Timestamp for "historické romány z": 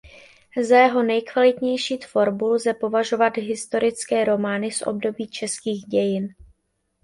3.37-4.81